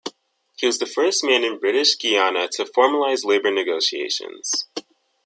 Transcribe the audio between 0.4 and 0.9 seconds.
He was the